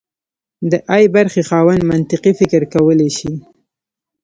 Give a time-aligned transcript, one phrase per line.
[0.71, 3.31] د ای برخې خاوند منطقي فکر کولی شي.